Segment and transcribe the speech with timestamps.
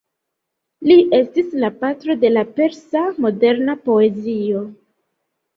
[0.91, 4.65] Li estis "la patro de la persa moderna poezio".